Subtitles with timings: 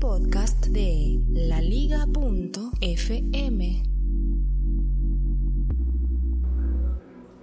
[0.00, 2.62] podcast de laliga.fm.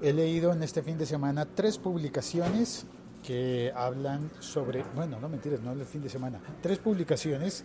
[0.02, 2.88] He leído en este fin de semana tres publicaciones
[3.24, 7.64] que hablan sobre, bueno, no mentiras, no el fin de semana, tres publicaciones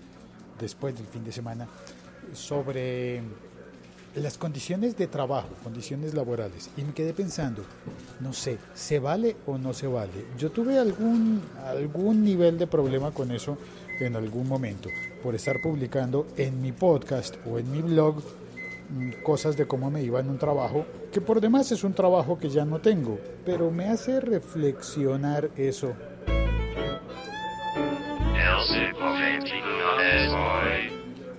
[0.61, 1.67] después del fin de semana
[2.35, 3.23] sobre
[4.15, 6.69] las condiciones de trabajo, condiciones laborales.
[6.77, 7.65] Y me quedé pensando,
[8.21, 10.27] no sé, ¿se vale o no se vale?
[10.37, 13.57] Yo tuve algún, algún nivel de problema con eso
[14.07, 14.89] en algún momento,
[15.23, 18.17] por estar publicando en mi podcast o en mi blog
[18.91, 22.39] mm, cosas de cómo me iba en un trabajo, que por demás es un trabajo
[22.39, 25.95] que ya no tengo, pero me hace reflexionar eso.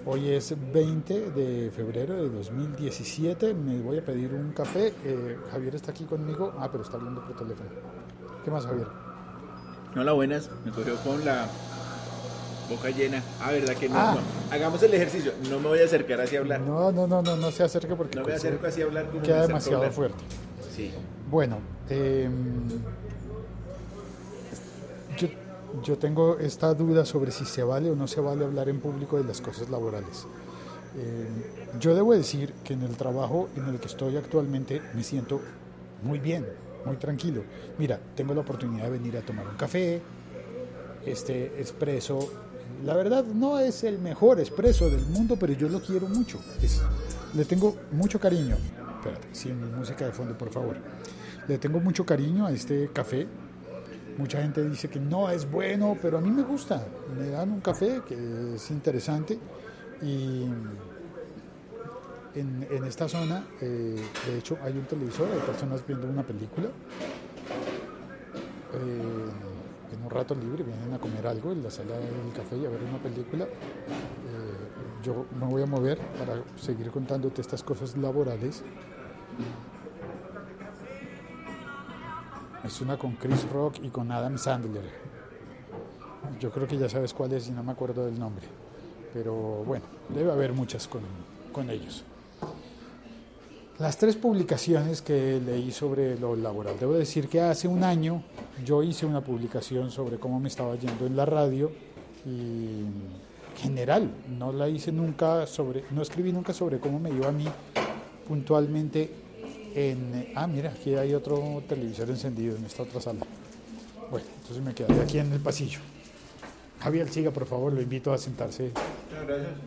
[0.05, 3.53] Hoy es 20 de febrero de 2017.
[3.53, 4.93] Me voy a pedir un café.
[5.03, 6.53] Eh, Javier está aquí conmigo.
[6.59, 7.69] Ah, pero está hablando por teléfono.
[8.43, 8.87] ¿Qué más, Javier?
[9.95, 10.51] Hola, buenas.
[10.65, 11.47] Me cogió con la
[12.69, 13.21] boca llena.
[13.41, 13.95] Ah, ¿verdad que no?
[13.97, 14.15] Ah.
[14.15, 14.53] no.
[14.55, 15.33] Hagamos el ejercicio.
[15.49, 16.61] No me voy a acercar así a hablar.
[16.61, 19.07] No, no, no, no, no se acerque porque No me pues, acerco así a hablar.
[19.07, 19.93] como queda demasiado hablar.
[19.93, 20.23] fuerte.
[20.75, 20.91] Sí.
[21.29, 21.57] Bueno,
[21.89, 22.29] eh,
[25.17, 25.27] yo,
[25.83, 29.17] yo tengo esta duda sobre si se vale o no se vale hablar en público
[29.17, 30.25] de las cosas laborales.
[30.97, 31.27] Eh,
[31.79, 35.41] yo debo decir que en el trabajo en el que estoy actualmente me siento
[36.03, 36.45] muy bien,
[36.85, 37.41] muy tranquilo.
[37.77, 40.01] Mira, tengo la oportunidad de venir a tomar un café,
[41.05, 42.31] este expreso,
[42.85, 46.39] la verdad no es el mejor expreso del mundo, pero yo lo quiero mucho.
[47.33, 48.55] Le tengo mucho cariño.
[48.97, 50.77] Espérate, sin música de fondo, por favor.
[51.47, 53.27] Le tengo mucho cariño a este café.
[54.17, 56.85] Mucha gente dice que no es bueno, pero a mí me gusta.
[57.17, 59.39] Me dan un café que es interesante
[60.01, 60.43] y
[62.35, 63.95] en, en esta zona, eh,
[64.27, 66.67] de hecho, hay un televisor, hay personas viendo una película.
[68.73, 69.52] Eh,
[69.91, 72.69] en un rato libre vienen a comer algo en la sala del café y a
[72.69, 73.45] ver una película.
[73.45, 74.63] Eh,
[75.03, 78.63] yo me voy a mover para seguir contándote estas cosas laborales.
[82.63, 84.85] Es una con Chris Rock y con Adam Sandler.
[86.39, 88.45] Yo creo que ya sabes cuál es y no me acuerdo del nombre.
[89.13, 89.33] Pero
[89.65, 91.01] bueno, debe haber muchas con,
[91.51, 92.03] con ellos.
[93.79, 96.75] Las tres publicaciones que leí sobre lo laboral.
[96.79, 98.23] Debo decir que hace un año
[98.65, 101.71] yo hice una publicación sobre cómo me estaba yendo en la radio
[102.25, 102.83] y
[103.61, 107.45] general, no la hice nunca sobre, no escribí nunca sobre cómo me iba a mí
[108.27, 109.11] puntualmente
[109.75, 110.31] en...
[110.35, 113.25] Ah, mira, aquí hay otro televisor encendido en esta otra sala.
[114.09, 115.79] Bueno, entonces me quedaré aquí en el pasillo.
[116.79, 118.71] Javier, siga, por favor, lo invito a sentarse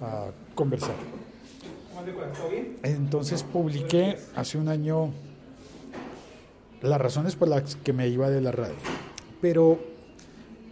[0.03, 0.95] a conversar.
[2.83, 5.11] Entonces publiqué hace un año
[6.87, 8.75] las razones por las que me iba de la radio.
[9.41, 9.79] Pero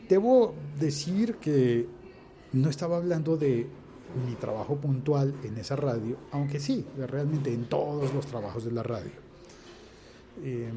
[0.08, 1.86] debo decir que
[2.52, 3.66] no estaba hablando de
[4.26, 8.82] mi trabajo puntual en esa radio, aunque sí, realmente en todos los trabajos de la
[8.82, 9.10] radio.
[10.42, 10.70] Eh,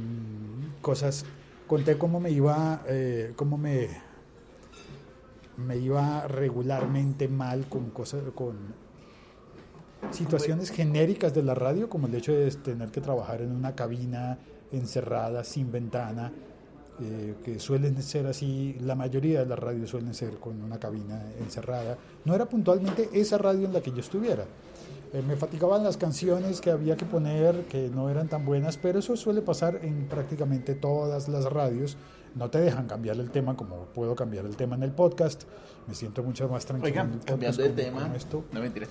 [0.81, 1.25] cosas,
[1.67, 3.89] conté cómo me iba, eh, cómo me,
[5.57, 8.55] me iba regularmente mal con cosas, con
[10.11, 14.39] situaciones genéricas de la radio, como el hecho de tener que trabajar en una cabina
[14.71, 16.31] encerrada, sin ventana,
[16.99, 21.21] eh, que suelen ser así, la mayoría de las radios suelen ser con una cabina
[21.39, 21.97] encerrada.
[22.25, 24.45] No era puntualmente esa radio en la que yo estuviera.
[25.13, 28.99] Eh, me fatigaban las canciones que había que poner, que no eran tan buenas, pero
[28.99, 31.95] eso suele pasar en prácticamente todas las radios.
[32.35, 35.43] No te dejan cambiar el tema como puedo cambiar el tema en el podcast.
[35.87, 36.89] Me siento mucho más tranquilo.
[36.89, 38.01] en el Oigan, podcast cambiando de tema.
[38.01, 38.43] con esto.
[38.51, 38.87] No mentira.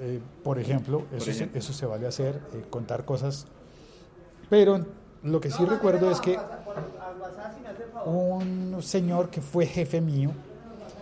[0.00, 1.58] Eh, por ejemplo, eso, se- ejemplo.
[1.58, 3.46] eso se vale hacer, eh, contar cosas.
[4.50, 4.84] Pero
[5.22, 6.38] lo que sí recuerdo es que
[8.04, 10.30] un señor que fue jefe mío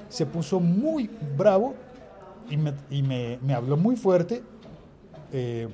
[0.08, 1.74] se puso muy bravo
[2.48, 4.42] y me, y me- me habló muy fuerte
[5.32, 5.68] eh,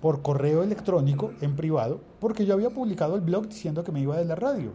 [0.00, 4.16] por correo electrónico en privado porque yo había publicado el blog diciendo que me iba
[4.16, 4.70] de la radio.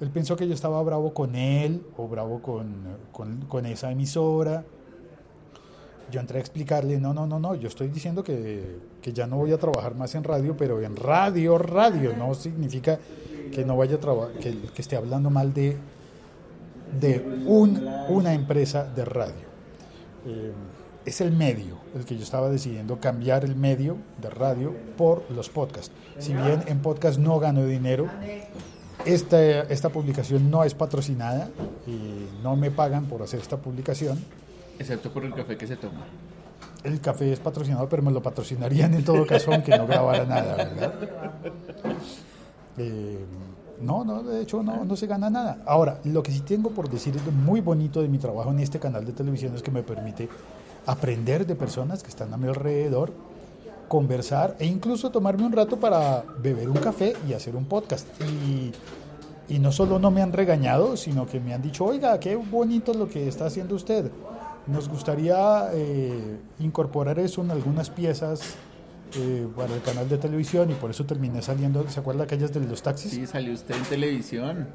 [0.00, 2.74] Él pensó que yo estaba bravo con él o bravo con,
[3.12, 4.64] con- con esa emisora.
[6.12, 9.36] Yo entré a explicarle, no, no, no, no, yo estoy diciendo que, que ya no
[9.38, 12.98] voy a trabajar más en radio, pero en radio, radio, no significa
[13.50, 15.76] que no vaya a trabajar, que, esté hablando mal de,
[17.00, 19.46] de un- una empresa de radio.
[20.26, 20.52] Eh,
[21.04, 25.48] es el medio el que yo estaba decidiendo cambiar el medio de radio por los
[25.48, 25.90] podcasts.
[26.18, 28.06] Si bien en podcast no gano dinero,
[29.04, 31.48] esta, esta publicación no es patrocinada
[31.88, 34.18] y no me pagan por hacer esta publicación.
[34.82, 36.04] Excepto por el café que se toma.
[36.84, 40.56] El café es patrocinado, pero me lo patrocinarían en todo caso, aunque no grabara nada,
[40.56, 40.94] ¿verdad?
[42.78, 43.24] Eh,
[43.80, 45.58] No, no, de hecho no, no se gana nada.
[45.66, 48.78] Ahora, lo que sí tengo por decir es muy bonito de mi trabajo en este
[48.78, 50.28] canal de televisión es que me permite
[50.86, 53.12] aprender de personas que están a mi alrededor,
[53.88, 58.06] conversar e incluso tomarme un rato para beber un café y hacer un podcast.
[58.22, 58.72] Y,
[59.52, 62.94] y no solo no me han regañado, sino que me han dicho, oiga, qué bonito
[62.94, 64.10] lo que está haciendo usted.
[64.66, 68.54] Nos gustaría eh, incorporar eso en algunas piezas
[69.18, 72.60] eh, para el canal de televisión y por eso terminé saliendo, ¿se acuerda aquellas de
[72.60, 73.10] los taxis?
[73.10, 74.68] Sí, salió usted en televisión.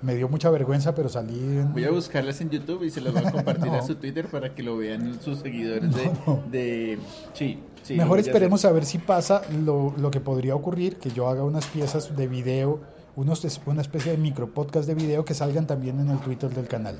[0.00, 1.72] Me dio mucha vergüenza, pero salí en...
[1.72, 3.74] Voy a buscarlas en YouTube y se las voy a compartir No.
[3.78, 6.04] a su Twitter para que lo vean sus seguidores de...
[6.26, 6.42] No.
[6.52, 6.98] de-
[7.32, 7.94] Sí, sí.
[7.94, 11.28] Mejor voy a esperemos a ver si pasa lo, lo que podría ocurrir, que yo
[11.28, 12.80] haga unas piezas de video,
[13.16, 16.68] unos, una especie de micro podcast de video que salgan también en el Twitter del
[16.68, 16.96] canal.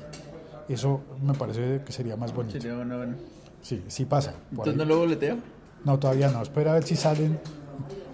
[0.69, 2.53] Eso me parece que sería más bonito.
[2.59, 3.15] Sería bueno, bueno.
[3.61, 4.33] Sí, sí pasa.
[4.51, 4.77] Entonces ahí.
[4.77, 5.35] no lo boleteo.
[5.83, 6.41] No, todavía no.
[6.41, 7.39] Espera a ver si salen.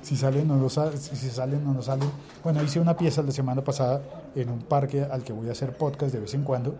[0.02, 2.08] Si salen o no sa- si salen o no salen.
[2.44, 4.02] Bueno, hice una pieza la semana pasada
[4.36, 6.76] en un parque al que voy a hacer podcast de vez en cuando.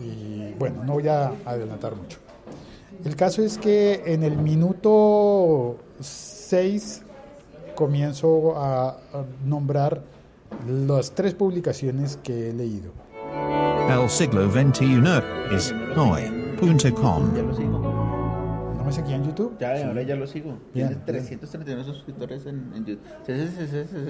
[0.00, 2.18] Y bueno, no voy a adelantar mucho.
[3.04, 7.02] El caso es que en el minuto 6
[7.74, 8.98] comienzo a
[9.44, 10.02] nombrar
[10.68, 12.90] las tres publicaciones que he leído.
[13.88, 15.02] El siglo XXI
[15.54, 17.34] es hoy.com.
[17.34, 17.78] Ya lo sigo.
[18.78, 19.56] ¿No me seguía en YouTube?
[19.58, 19.82] Ya, Sí.
[19.82, 20.50] ahora ya lo sigo.
[20.74, 21.04] Bien, Tiene bien.
[21.06, 23.04] 339 suscriptores en, en YouTube.
[23.26, 23.32] Sí,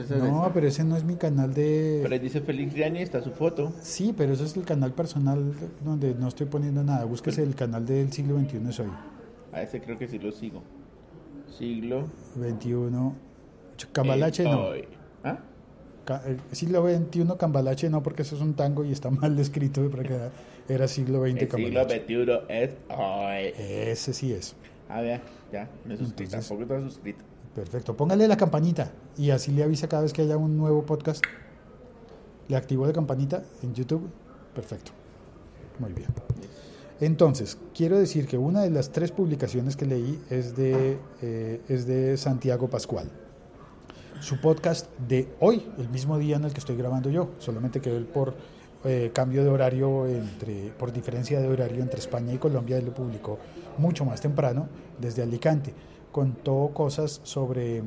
[0.07, 0.15] sí.
[0.21, 2.01] No, pero ese no es mi canal de...
[2.03, 3.73] Pero ahí dice Félix Griani, está su foto.
[3.81, 5.53] Sí, pero eso es el canal personal
[5.85, 7.05] donde no estoy poniendo nada.
[7.05, 8.91] Búsquese el canal del siglo XXI es hoy.
[9.53, 10.63] A ese creo que sí lo sigo.
[11.59, 12.07] Siglo.
[12.35, 12.71] XXI.
[13.79, 14.61] Ch- Cambalache no.
[14.69, 14.85] hoy.
[15.25, 15.39] ¿Ah?
[16.53, 19.89] Siglo XXI Cambalache no, porque eso es un tango y está mal escrito.
[19.91, 20.17] Porque
[20.69, 22.05] era siglo XX El siglo Cambalache.
[22.05, 23.53] XXI es hoy.
[23.59, 24.55] Ese sí es.
[24.89, 25.21] A ver,
[25.53, 25.95] ya, me.
[25.95, 27.25] Entonces- Tampoco estaba suscrito.
[27.55, 27.97] Perfecto.
[27.97, 31.25] Póngale la campanita y así le avisa cada vez que haya un nuevo podcast.
[32.49, 34.09] Le activo la campanita en YouTube.
[34.55, 34.93] Perfecto.
[35.79, 36.09] Muy bien.
[37.01, 41.87] Entonces, quiero decir que una de las tres publicaciones que leí es de, eh, es
[41.87, 43.11] de Santiago Pascual.
[44.21, 47.95] Su podcast de hoy, el mismo día en el que estoy grabando yo, solamente que
[47.95, 48.35] él por
[48.85, 52.95] eh, cambio de horario, entre, por diferencia de horario entre España y Colombia, él lo
[52.95, 53.39] publicó
[53.79, 54.69] mucho más temprano
[54.99, 55.75] desde Alicante.
[56.13, 57.83] Contó cosas sobre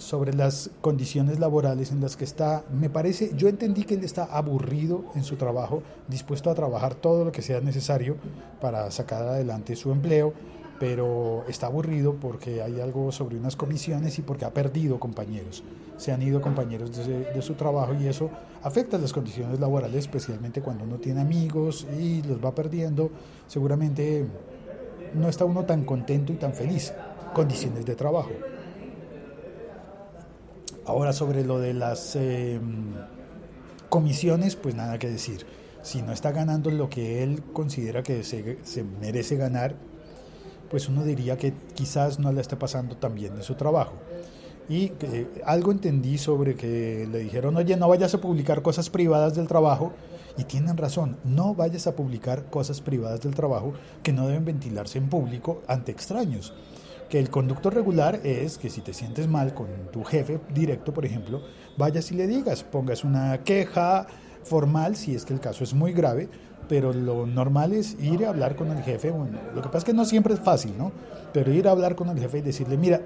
[0.00, 2.64] sobre las condiciones laborales en las que está.
[2.72, 7.24] Me parece, yo entendí que él está aburrido en su trabajo, dispuesto a trabajar todo
[7.24, 8.16] lo que sea necesario
[8.60, 10.32] para sacar adelante su empleo,
[10.80, 15.62] pero está aburrido porque hay algo sobre unas comisiones y porque ha perdido compañeros.
[15.98, 18.30] Se han ido compañeros de, su trabajo y eso
[18.62, 23.10] afecta las condiciones laborales, especialmente cuando uno tiene amigos y los va perdiendo.
[23.46, 24.24] Seguramente
[25.12, 26.94] no está uno tan contento y tan feliz.
[27.34, 28.30] Condiciones de trabajo.
[30.86, 32.58] Ahora sobre lo de las eh,
[33.90, 35.44] comisiones, pues nada que decir.
[35.82, 39.76] Si no está ganando lo que él considera que se merece ganar,
[40.70, 43.94] pues uno diría que quizás no le esté pasando tan bien en su trabajo.
[44.68, 49.34] Y eh, algo entendí sobre que le dijeron, oye, no vayas a publicar cosas privadas
[49.34, 49.92] del trabajo.
[50.38, 53.72] Y tienen razón, no vayas a publicar cosas privadas del trabajo
[54.04, 56.54] que no deben ventilarse en público ante extraños
[57.10, 61.04] que el conducto regular es que si te sientes mal con tu jefe directo, por
[61.04, 61.42] ejemplo,
[61.76, 64.06] vayas y le digas, pongas una queja
[64.44, 66.28] formal si es que el caso es muy grave,
[66.70, 69.10] pero lo normal es ir a hablar con el jefe.
[69.10, 70.92] Bueno, lo que pasa es que no siempre es fácil, ¿no?
[71.32, 73.00] Pero ir a hablar con el jefe y decirle, mira,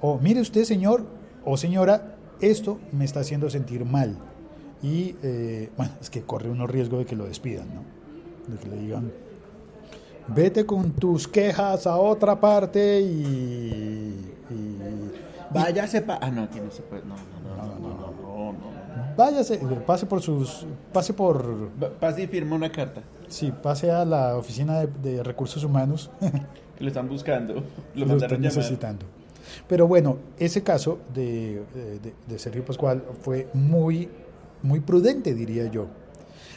[0.00, 1.02] o mire usted, señor
[1.44, 4.16] o señora, esto me está haciendo sentir mal.
[4.80, 7.82] Y eh, bueno, es que corre uno riesgo de que lo despidan, ¿no?
[8.46, 9.10] De que le digan,
[10.28, 14.14] vete con tus quejas a otra parte y,
[14.50, 15.10] y-
[15.52, 16.16] Váyase pa...
[16.22, 17.02] Ah, no, aquí no se puede.
[17.02, 17.39] No, no.
[19.20, 21.68] Váyase, pase por sus, pase por,
[22.00, 26.10] Pase y firma una carta sí, pase a la oficina de, de recursos humanos
[26.76, 27.62] que lo están buscando.
[27.94, 29.04] Lo están necesitando.
[29.68, 31.62] Pero bueno, ese caso de,
[32.02, 34.08] de- de Sergio Pascual fue muy,
[34.62, 35.86] muy prudente, diría yo.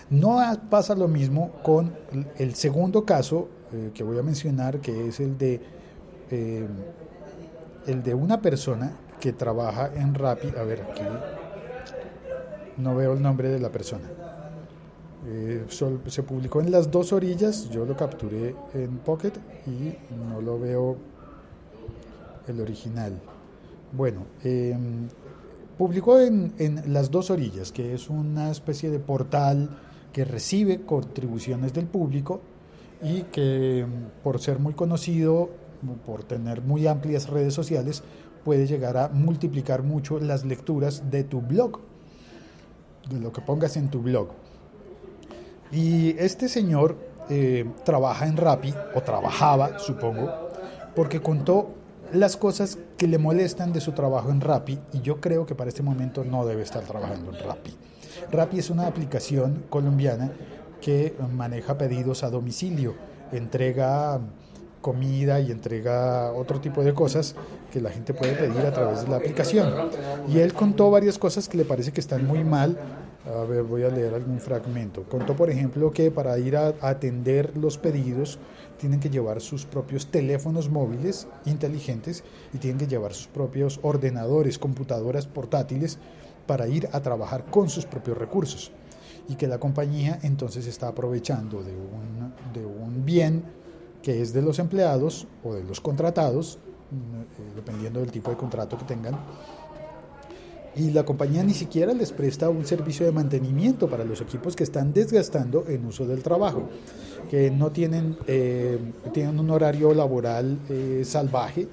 [0.10, 0.40] No
[0.70, 5.20] pasa lo mismo con el- el segundo caso eh, que voy a mencionar, que es
[5.20, 5.60] el de,
[6.32, 6.68] eh,
[7.88, 10.50] el de una persona que trabaja en Rappi.
[10.58, 11.02] A ver, aquí
[12.78, 14.10] no veo el nombre de la persona.
[15.26, 15.66] Eh,
[16.08, 19.34] se publicó en las dos orillas, yo lo capturé en Pocket
[19.66, 19.96] y
[20.30, 20.98] no lo veo
[22.48, 23.14] el original.
[23.92, 24.78] Bueno, eh,
[25.78, 29.70] publicó en, en Las Dos Orillas, que es una especie de portal
[30.12, 32.42] que recibe contribuciones del público
[33.02, 35.50] y que mm, por ser muy conocido,
[36.06, 38.04] por tener muy amplias redes sociales,
[38.44, 41.80] puede llegar a multiplicar mucho las lecturas de tu blog.
[43.10, 44.30] De lo que pongas en tu blog.
[45.72, 46.98] Y este señor
[47.30, 50.30] eh, trabaja en Rappi, o trabajaba, supongo,
[50.96, 51.74] porque contó
[52.12, 55.70] las cosas que le molestan de su trabajo en Rappi y yo creo que para
[55.70, 57.76] este momento no debe estar trabajando en Rappi.
[58.32, 60.32] Rappi es una aplicación colombiana
[60.80, 62.94] que maneja pedidos a domicilio,
[63.32, 64.20] entrega
[64.84, 67.34] comida y entrega otro tipo de cosas
[67.72, 69.74] que la gente puede pedir a través de la aplicación.
[70.28, 72.78] Y él contó varias cosas que le parece que están muy mal.
[73.26, 75.04] A ver, voy a leer algún fragmento.
[75.04, 78.38] Contó, por ejemplo, que para ir a atender los pedidos
[78.78, 84.60] tienen que llevar sus propios teléfonos móviles inteligentes y tienen que llevar sus propios ordenadores,
[84.60, 85.98] computadoras portátiles
[86.46, 88.74] para ir a trabajar con sus propios recursos
[89.30, 93.63] y que la compañía entonces está aprovechando de un, de un bien
[94.04, 96.60] que es de los empleados o de los contratados,
[96.92, 99.18] eh, dependiendo del tipo de contrato que tengan,
[100.76, 104.64] y la compañía ni siquiera les presta un servicio de mantenimiento para los equipos que
[104.64, 106.64] están desgastando en uso del trabajo,
[107.30, 108.80] que no tienen, eh,
[109.14, 111.68] tienen un horario laboral eh, salvaje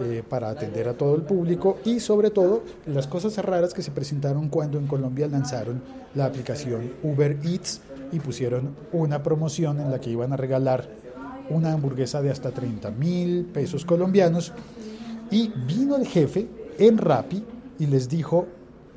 [0.00, 3.90] eh, para atender a todo el público y sobre todo las cosas raras que se
[3.90, 5.82] presentaron cuando en Colombia lanzaron
[6.14, 7.80] la aplicación Uber Eats
[8.12, 10.88] y pusieron una promoción en la que iban a regalar
[11.50, 14.52] una hamburguesa de hasta 30 mil pesos colombianos
[15.30, 17.44] y vino el jefe en Rappi
[17.78, 18.46] y les dijo,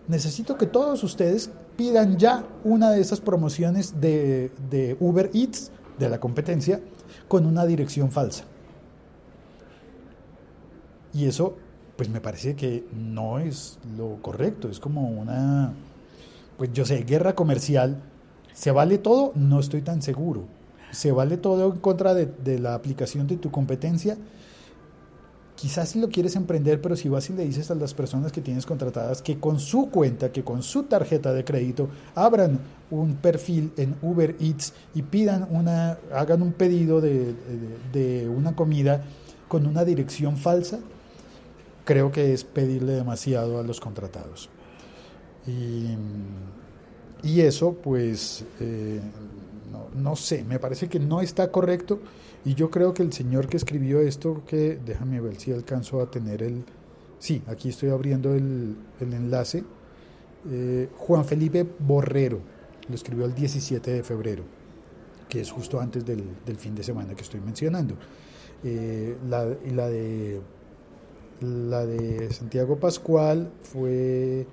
[0.07, 6.09] necesito que todos ustedes pidan ya una de esas promociones de, de Uber Eats, de
[6.09, 6.81] la competencia,
[7.27, 8.43] con una dirección falsa.
[11.13, 11.55] Y eso,
[11.95, 15.73] pues me parece que no es lo correcto, es como una,
[16.57, 18.01] pues yo sé, guerra comercial.
[18.53, 19.31] ¿Se vale todo?
[19.35, 20.43] No estoy tan seguro.
[20.95, 24.17] ¿Se vale todo en contra de, la aplicación de tu competencia?
[25.55, 28.41] quizás si lo quieres emprender, pero si vas y le dices a las personas que
[28.41, 32.59] tienes contratadas que con su cuenta, que con su tarjeta de crédito, abran
[32.91, 37.33] un perfil en Uber Eats y pidan una, hagan un pedido de,
[37.93, 39.05] de, una comida
[39.47, 40.79] con una dirección falsa,
[41.85, 44.49] creo que es pedirle demasiado a los contratados.
[45.47, 45.95] Y,
[47.23, 48.99] y eso, pues, eh,
[49.95, 51.99] no, sé, me parece que no está correcto
[52.43, 56.09] y yo creo que el señor que escribió esto, que déjame ver si alcanzo a
[56.09, 56.63] tener el...
[57.19, 59.63] Sí, aquí estoy abriendo el, el enlace.
[60.51, 62.39] Eh, Juan Felipe Borrero,
[62.87, 64.43] lo escribió el 17 de febrero,
[65.27, 67.95] que es justo antes del, del fin de semana que estoy mencionando.
[68.63, 70.41] Eh, la, la, de,
[71.41, 74.45] la de Santiago Pascual fue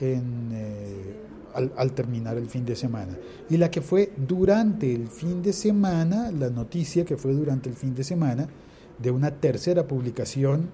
[0.00, 1.16] Eh,
[1.52, 3.18] al, terminar el fin de semana.
[3.50, 7.74] Y la que fue durante el fin de semana, la noticia que fue durante el
[7.74, 8.48] fin de semana,
[8.98, 10.70] de una tercera publicación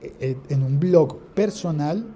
[0.00, 2.06] eh, en un blog personal.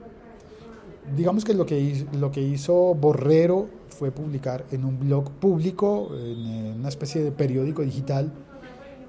[1.17, 6.79] Digamos que lo que lo que hizo Borrero fue publicar en un blog público, en
[6.79, 8.33] una especie de periódico digital,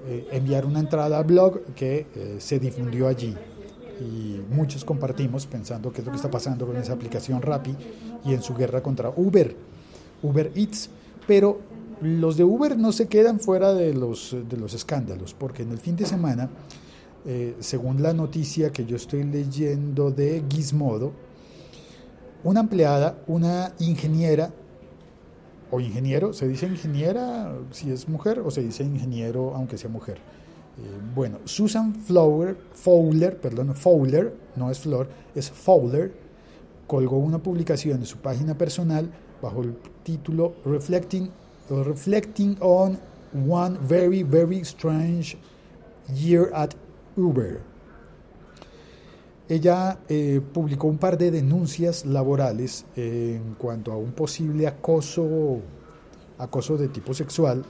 [0.08, 3.36] eh, enviar una entrada a blog que se difundió allí
[4.00, 7.74] y muchos compartimos pensando qué es lo que está pasando con esa aplicación Rappi
[8.24, 9.56] y en su guerra contra Uber,
[10.22, 10.90] Uber Eats.
[11.26, 11.60] Pero
[12.00, 15.78] los de Uber no se quedan fuera de los, de los escándalos, porque en el
[15.78, 16.50] fin de semana,
[17.24, 21.12] eh, según la noticia que yo estoy leyendo de Gizmodo,
[22.44, 24.52] una empleada, una ingeniera,
[25.70, 30.18] o ingeniero, se dice ingeniera si es mujer o se dice ingeniero aunque sea mujer
[31.14, 36.12] bueno, Susan Fowler, Fowler, perdón, Fowler, no es Flor, es Fowler,
[36.86, 41.30] colgó una publicación de su página personal bajo el título Reflecting,
[42.60, 42.98] on
[43.48, 45.38] One Very, Very Strange
[46.14, 46.72] Year at
[47.16, 47.60] Uber.
[49.48, 55.60] Ella eh, publicó un par de denuncias laborales en cuanto a un posible acoso,
[56.36, 57.64] acoso de tipo sexual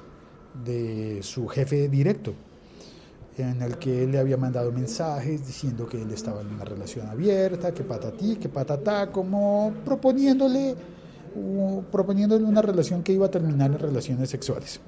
[0.64, 2.34] de su jefe directo
[3.38, 7.06] en el que él le había mandado mensajes diciendo que él estaba en una relación
[7.08, 10.74] abierta, que patatí, que patatá, como proponiéndole,
[11.92, 14.80] proponiéndole una relación que iba a terminar en relaciones sexuales.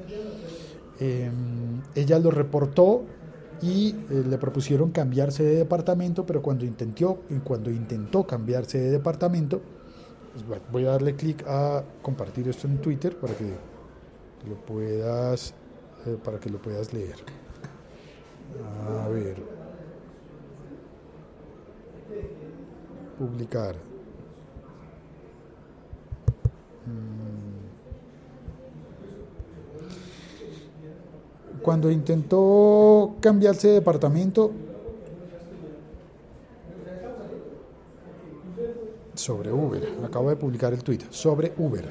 [0.98, 3.04] Em, ella lo reportó
[3.60, 9.60] y eh, le propusieron cambiarse de departamento, pero cuando intentó, cuando intentó cambiarse de departamento,
[10.32, 13.52] pues voy a darle clic a compartir esto en Twitter para que
[14.48, 15.54] lo puedas,
[16.06, 17.16] eh, para que lo puedas leer.
[19.04, 19.36] A ver.
[23.18, 23.74] Publicar.
[26.86, 27.48] Mm.
[31.62, 34.52] Cuando intentó cambiarse de departamento,
[39.14, 41.84] sobre Uber, acabo de publicar el tweet, sobre Uber.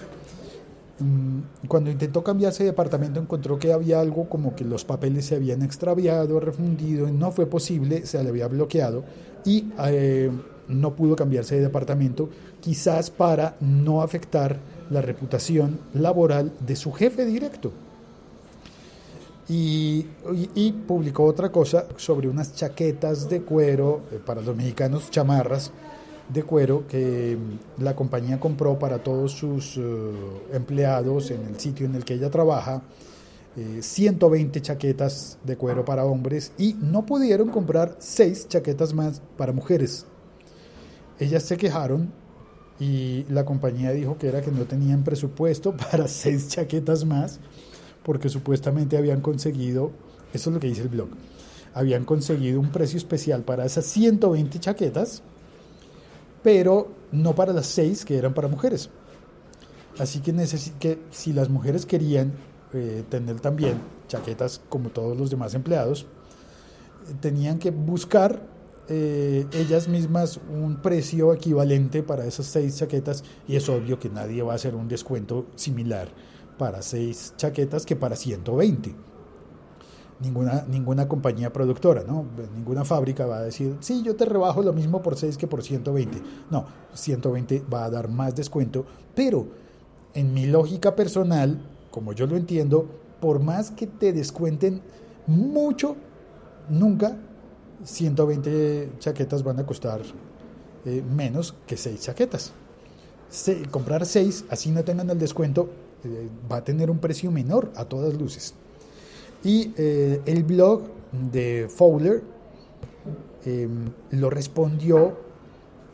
[1.00, 5.36] Mm, cuando intentó cambiarse de departamento encontró que había algo como que los papeles se
[5.36, 9.04] habían extraviado, refundido, no fue posible, se le había bloqueado
[9.46, 10.32] y eh,
[10.68, 12.30] no pudo cambiarse de departamento,
[12.62, 14.58] quizás para no afectar
[14.90, 17.72] la reputación laboral de su jefe directo.
[19.50, 20.06] Y,
[20.88, 25.72] publicó otra cosa sobre unas chaquetas de cuero, eh, para los mexicanos chamarras
[26.30, 29.82] de cuero, que mm, la compañía compró para todos sus eh,
[30.54, 32.82] empleados en el sitio en el que ella trabaja.
[33.82, 39.52] 120 eh, chaquetas de cuero para hombres y no pudieron comprar 6 chaquetas más para
[39.52, 40.06] mujeres.
[41.18, 42.14] Ellas se quejaron
[42.80, 47.40] y la compañía dijo que era que no tenían presupuesto para 6 chaquetas más
[48.08, 49.92] porque supuestamente habían conseguido,
[50.34, 51.10] eso es lo que dice el blog,
[51.74, 55.24] habían conseguido un precio especial para esas 120 chaquetas,
[56.48, 58.90] pero no para las 6 que eran para mujeres.
[60.00, 60.34] Así que,
[60.80, 62.32] que si las mujeres querían
[62.72, 66.06] eh, tener también chaquetas como todos los demás empleados,
[67.20, 68.42] tenían que buscar
[68.88, 74.42] eh, ellas mismas un precio equivalente para esas seis chaquetas y es obvio que nadie
[74.42, 76.08] va a hacer un descuento similar
[76.58, 78.96] para seis chaquetas que para 120.
[80.20, 82.26] Ninguna, ninguna compañía productora, ¿no?
[82.56, 85.62] Ninguna fábrica va a decir, sí, yo te rebajo lo mismo por 6 que por
[85.62, 86.22] 120.
[86.50, 89.48] No, 120 va a dar más descuento, pero
[90.16, 92.88] en mi lógica personal, como yo lo entiendo,
[93.20, 94.82] por más que te descuenten
[95.28, 95.96] mucho,
[96.70, 97.18] nunca
[97.84, 100.02] 120 chaquetas van a costar
[100.86, 102.54] eh, menos que 6 chaquetas.
[103.72, 105.70] comprar 6, así no tengan el descuento,
[106.04, 108.56] eh, va a tener un precio menor a todas luces.
[109.44, 112.24] Y eh, el blog de Fowler
[113.46, 115.28] em, lo respondió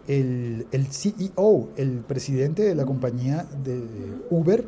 [0.07, 3.81] el, CEO, el presidente de la compañía de
[4.29, 4.65] Uber,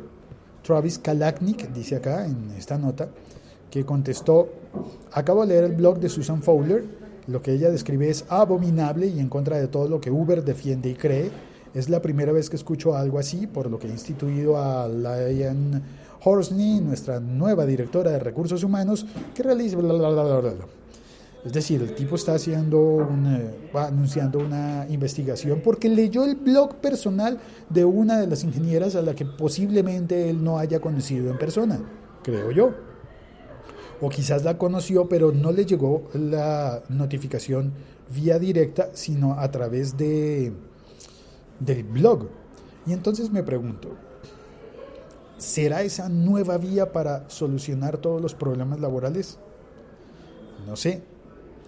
[0.62, 3.08] Travis Kalanick, dice acá en esta nota,
[3.70, 4.48] que contestó,
[5.12, 6.84] acabo de leer el blog de Susan Fowler,
[7.26, 10.90] lo que ella describe es abominable y en contra de todo lo que Uber defiende
[10.90, 11.30] y cree.
[11.74, 15.82] Es la primera vez que escucho algo así, por lo que he instituido a Lian
[16.22, 19.76] Horsney, nuestra nueva directora de recursos humanos, que realiza
[21.44, 23.08] Es decir, el tipo está haciendo
[23.74, 27.38] va anunciando una investigación porque leyó el blog personal
[27.70, 31.80] de una de las ingenieras a la que posiblemente él no haya conocido en persona,
[32.22, 32.74] creo yo.
[34.00, 37.72] O quizás la conoció, pero no le llegó la notificación
[38.14, 40.52] vía directa, sino a través de,
[41.60, 42.28] del blog.
[42.86, 43.96] Y entonces me pregunto,
[45.38, 49.38] ¿será esa nueva vía para solucionar todos los problemas laborales?
[50.66, 51.02] No sé,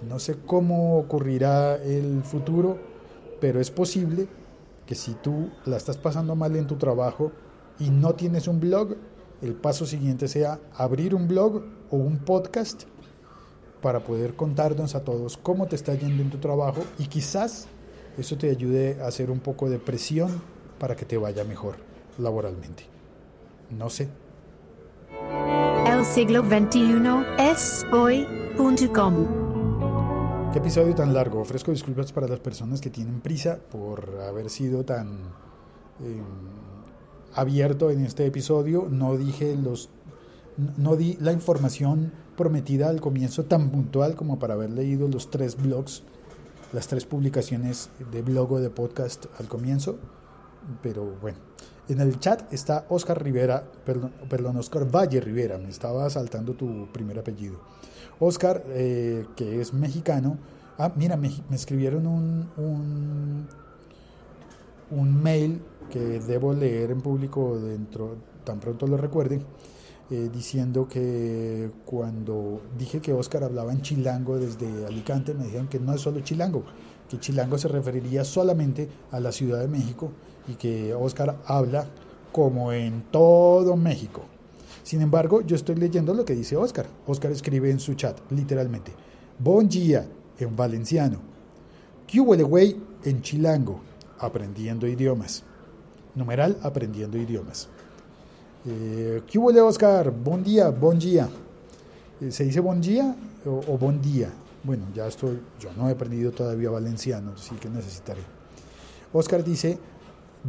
[0.09, 2.79] no sé cómo ocurrirá el futuro,
[3.41, 4.29] pero es posible
[4.87, 7.33] que si tú la estás pasando mal en tu trabajo
[7.79, 8.97] y no tienes un blog,
[9.43, 12.85] el paso siguiente sea abrir un blog o un podcast
[13.83, 17.69] para poder contarnos a todos cómo te está yendo en tu trabajo y quizás
[18.17, 20.43] eso te ayude a hacer un poco de presión
[20.81, 21.77] para que te vaya mejor
[22.19, 22.98] laboralmente.
[23.71, 24.09] No sé.
[25.87, 27.03] El siglo XXI
[27.39, 29.27] es hoy.com.
[30.53, 31.41] Qué episodio tan largo.
[31.41, 35.19] Ofrezco disculpas para las personas que tienen prisa por haber sido tan
[36.01, 36.25] em,
[37.35, 38.87] abierto en este episodio.
[38.91, 39.91] No dije los
[40.77, 45.57] no di la información prometida al comienzo tan puntual como para haber leído los tres
[45.57, 46.03] blogs
[46.73, 49.99] las tres publicaciones de blog o de podcast al comienzo,
[50.83, 51.39] pero bueno.
[51.89, 56.87] En el chat está Oscar Rivera, perdón, perdón Oscar Valle Rivera, me estaba saltando tu
[56.93, 57.61] primer apellido.
[58.21, 60.37] Oscar, eh, que es mexicano,
[60.77, 63.49] ah, mira, me, escribieron un,
[64.91, 69.41] un, mail que debo leer en público dentro, tan pronto lo recuerde
[70.11, 75.81] eh, diciendo que cuando dije que Oscar hablaba en chilango desde Alicante, me dijeron que
[75.81, 76.65] no es solo chilango,
[77.09, 80.13] que chilango se referiría solamente a la Ciudad de México
[80.49, 81.87] y que Oscar habla
[82.33, 84.23] como en todo México.
[84.83, 86.87] Sin embargo, yo estoy leyendo lo que dice Oscar.
[87.07, 88.93] Oscar escribe en su chat, literalmente,
[89.39, 90.05] Bon día
[90.39, 91.19] en valenciano,
[92.09, 93.81] ¿Qué güey en chilango,
[94.19, 95.45] aprendiendo idiomas.
[96.15, 97.69] Numeral, aprendiendo idiomas.
[98.67, 100.11] Eh, ¿Qué huele, Oscar?
[100.11, 101.29] Buen día, buen día.
[102.21, 104.31] Eh, ¿Se dice buen día o, buen día?
[104.65, 108.23] Bueno, ya estoy, yo no he aprendido todavía valenciano, así que necesitaré.
[109.13, 109.79] Oscar dice,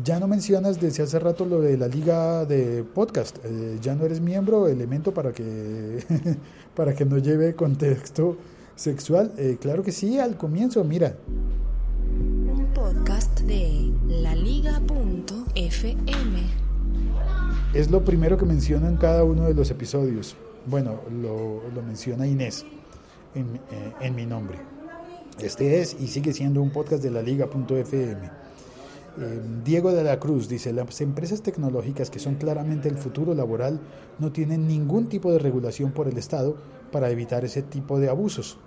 [0.03, 4.05] ya no mencionas desde hace rato lo de la liga de podcast, eh, ya no
[4.05, 5.99] eres miembro, elemento para que,
[6.75, 8.37] para que no lleve contexto
[8.75, 9.33] sexual.
[9.37, 11.15] Eh, claro que sí, al comienzo, mira.
[12.17, 14.79] Un podcast de laliga.fm.
[17.73, 20.35] Es lo primero que menciono en cada uno de los episodios.
[20.65, 22.65] Bueno, lo, lo menciona Inés
[23.35, 24.57] en, eh, en mi nombre.
[25.39, 28.38] Este es y sigue siendo un podcast de la liga.fm.
[29.17, 33.79] Eh, Diego de la Cruz dice, las empresas tecnológicas que son claramente el futuro laboral
[34.19, 36.55] no tienen ningún tipo de regulación por el Estado
[36.91, 38.57] para evitar ese tipo de abusos,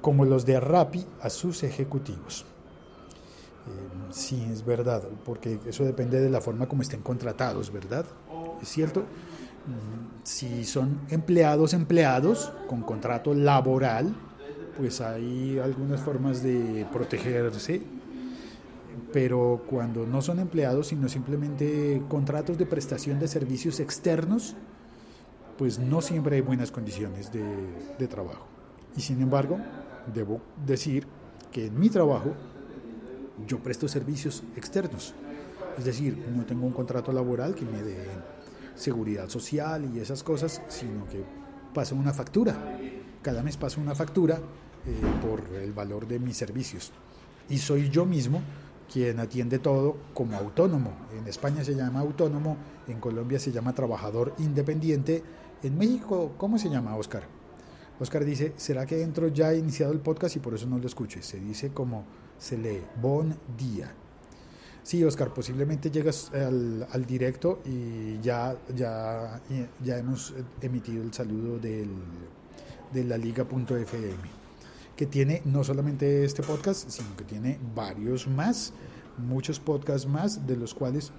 [0.00, 2.44] como los de Rappi a sus ejecutivos.
[3.66, 8.04] Eh, sí, es verdad, porque eso depende de la forma como estén contratados, ¿verdad?
[8.60, 9.00] ¿Es cierto?
[9.00, 14.14] Mm, Si son empleados, empleados, con contrato laboral,
[14.76, 17.82] pues hay algunas formas de protegerse,
[19.12, 24.56] pero cuando no son empleados, sino simplemente contratos de prestación de servicios externos,
[25.58, 27.44] pues no siempre hay buenas condiciones de,
[27.98, 28.46] de trabajo.
[28.96, 29.58] Y sin embargo,
[30.12, 31.06] debo decir
[31.50, 32.32] que en mi trabajo
[33.46, 35.14] yo presto servicios externos.
[35.78, 38.06] Es decir, no tengo un contrato laboral que me dé
[38.74, 41.22] seguridad social y esas cosas, sino que
[41.74, 42.56] paso una factura.
[43.22, 46.92] Cada mes paso una factura eh, por el valor de mis servicios.
[47.48, 48.40] Y soy yo mismo
[48.92, 50.92] quien atiende todo como autónomo.
[51.16, 55.22] En España se llama autónomo, en Colombia se llama trabajador independiente.
[55.62, 57.22] En México, ¿cómo se llama, Oscar?
[57.98, 60.86] Oscar dice, ¿será que dentro ya he iniciado el podcast y por eso no lo
[60.86, 61.22] escuché?
[61.22, 62.04] Se dice como
[62.38, 63.94] se lee, bon día.
[64.82, 69.40] Sí, Oscar, posiblemente llegas al, directo y ya, ya,
[69.82, 71.88] ya hemos emitido el saludo del,
[72.92, 74.41] de la liga.fm,
[75.02, 78.72] que tiene no solamente este podcast, sino que tiene varios más,
[79.18, 81.10] muchos podcasts más, de los cuales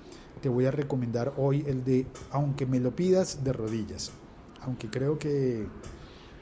[0.41, 4.13] te voy a recomendar hoy el de Aunque me lo pidas de rodillas,
[4.62, 5.67] aunque creo que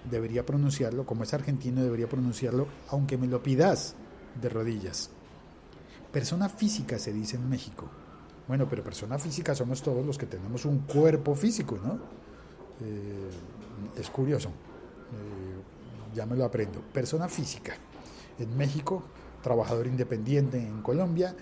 [0.07, 3.95] debería pronunciarlo, como es argentino, debería pronunciarlo, aunque me lo pidas
[4.39, 5.09] de rodillas.
[6.11, 7.89] Persona física se dice en México.
[8.47, 11.93] Bueno, pero persona física somos todos los que tenemos un cuerpo físico, ¿no?
[12.81, 14.49] Eh, es curioso.
[14.49, 15.50] Eh,
[16.13, 16.81] ya me lo aprendo.
[16.93, 17.73] Persona física.
[18.39, 19.03] En México,
[19.41, 21.35] trabajador independiente en Colombia,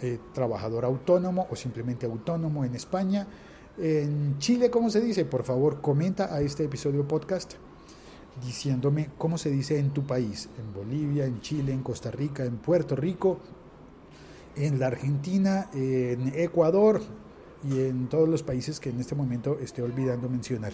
[0.00, 3.26] eh, trabajador autónomo o simplemente autónomo en España.
[3.78, 5.24] En Chile, ¿cómo se dice?
[5.24, 7.54] Por favor, comenta a este episodio podcast
[8.44, 12.56] diciéndome cómo se dice en tu país, en Bolivia, en Chile, en Costa Rica, en
[12.56, 13.38] Puerto Rico,
[14.56, 17.00] en la Argentina, en Ecuador
[17.68, 20.72] y en todos los países que en este momento esté olvidando mencionar.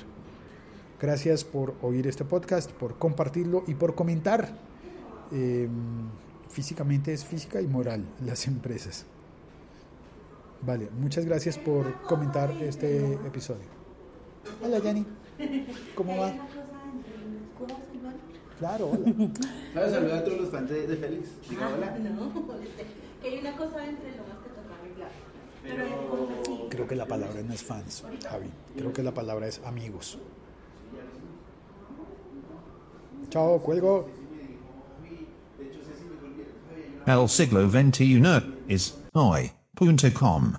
[1.00, 4.50] Gracias por oír este podcast, por compartirlo y por comentar.
[5.32, 5.66] Eh,
[6.50, 9.06] físicamente es física y moral las empresas.
[10.60, 13.64] Vale, muchas gracias por comentar este episodio.
[14.62, 15.06] Hola, Yanni.
[15.94, 16.34] ¿Cómo va?
[18.58, 19.30] Claro, hola.
[19.72, 21.30] ¿Sabes saludar a todos los fans de, Félix?
[21.48, 21.98] Diga hola.
[21.98, 22.30] No,
[23.22, 25.10] que hay una cosa entre lo más que toca arreglar.
[25.62, 26.68] Pero.
[26.68, 28.50] Creo que la palabra no es fans, Javi.
[28.76, 30.18] Creo que la palabra es amigos.
[33.30, 34.08] Chao, cuelgo.
[37.06, 40.58] El siglo XXI is hoy.com.